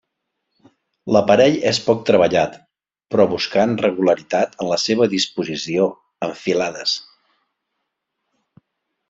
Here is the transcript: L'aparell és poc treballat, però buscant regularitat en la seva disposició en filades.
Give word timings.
L'aparell 1.15 1.57
és 1.71 1.79
poc 1.89 1.99
treballat, 2.09 2.55
però 3.15 3.27
buscant 3.33 3.75
regularitat 3.83 4.57
en 4.65 4.73
la 4.73 4.81
seva 4.85 5.09
disposició 5.13 5.87
en 6.29 6.35
filades. 6.41 6.97